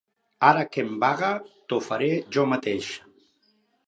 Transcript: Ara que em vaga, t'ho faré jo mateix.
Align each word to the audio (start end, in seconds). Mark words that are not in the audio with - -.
Ara 0.51 0.61
que 0.75 0.85
em 0.85 0.95
vaga, 1.03 1.29
t'ho 1.73 1.79
faré 1.89 2.07
jo 2.37 2.47
mateix. 2.55 2.89